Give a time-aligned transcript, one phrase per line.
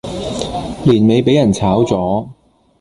[0.81, 2.27] 年尾俾人炒左